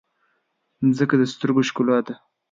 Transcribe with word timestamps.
مځکه 0.85 1.15
د 1.17 1.23
سترګو 1.33 1.61
ښکلا 1.67 1.97
ده. 2.05 2.13